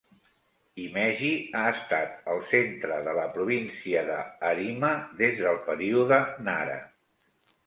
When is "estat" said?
1.73-2.25